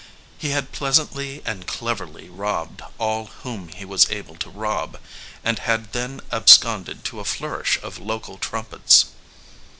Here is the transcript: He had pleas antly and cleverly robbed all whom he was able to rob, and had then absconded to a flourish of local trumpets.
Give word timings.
He 0.39 0.49
had 0.49 0.71
pleas 0.71 0.97
antly 0.97 1.43
and 1.45 1.67
cleverly 1.67 2.27
robbed 2.27 2.81
all 2.97 3.27
whom 3.43 3.67
he 3.67 3.85
was 3.85 4.09
able 4.09 4.33
to 4.37 4.49
rob, 4.49 4.99
and 5.43 5.59
had 5.59 5.93
then 5.93 6.21
absconded 6.31 7.03
to 7.05 7.19
a 7.19 7.23
flourish 7.23 7.77
of 7.83 7.99
local 7.99 8.39
trumpets. 8.39 9.05